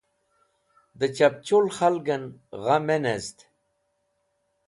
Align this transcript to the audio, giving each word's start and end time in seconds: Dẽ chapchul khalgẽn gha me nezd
Dẽ 0.99 1.13
chapchul 1.17 1.65
khalgẽn 1.75 2.23
gha 2.63 2.75
me 2.85 2.95
nezd 3.03 3.37